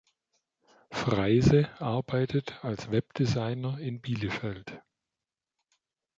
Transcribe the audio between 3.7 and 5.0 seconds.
in Bielefeld.